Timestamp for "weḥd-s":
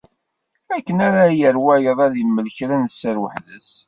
3.21-3.69